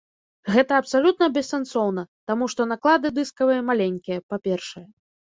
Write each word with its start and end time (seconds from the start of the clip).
Гэта 0.53 0.73
абсалютна 0.83 1.25
бессэнсоўна, 1.35 2.03
таму 2.31 2.47
што 2.53 2.61
наклады 2.71 3.07
дыскавыя 3.19 3.61
маленькія, 3.69 4.17
па-першае. 4.33 4.83